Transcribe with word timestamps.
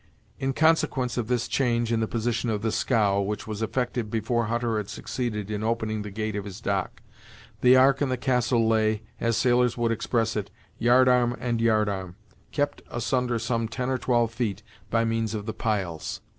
In 0.39 0.53
consequence 0.53 1.15
of 1.15 1.27
this 1.27 1.47
change 1.47 1.91
in 1.91 1.99
the 1.99 2.07
position 2.07 2.49
of 2.49 2.63
the 2.63 2.71
scow, 2.71 3.21
which 3.21 3.45
was 3.45 3.61
effected 3.61 4.09
before 4.09 4.45
Hutter 4.45 4.77
had 4.77 4.89
succeeded 4.89 5.51
in 5.51 5.63
opening 5.63 6.01
the 6.01 6.09
gate 6.09 6.35
of 6.35 6.43
his 6.45 6.59
dock, 6.59 7.03
the 7.59 7.75
Ark 7.75 8.01
and 8.01 8.11
the 8.11 8.17
Castle 8.17 8.67
lay, 8.67 9.03
as 9.19 9.37
sailors 9.37 9.77
would 9.77 9.91
express 9.91 10.35
it, 10.35 10.49
yard 10.79 11.07
arm 11.07 11.35
and 11.39 11.61
yard 11.61 11.87
arm, 11.87 12.15
kept 12.51 12.81
asunder 12.89 13.37
some 13.37 13.67
ten 13.67 13.91
or 13.91 13.99
twelve 13.99 14.33
feet 14.33 14.63
by 14.89 15.05
means 15.05 15.35
of 15.35 15.45
the 15.45 15.53
piles. 15.53 16.21